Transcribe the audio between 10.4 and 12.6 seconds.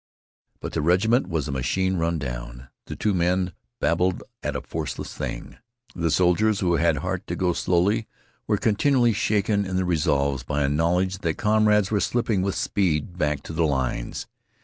by a knowledge that comrades were slipping with